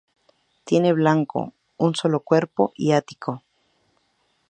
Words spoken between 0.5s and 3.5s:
Tiene banco, un solo cuerpo y ático.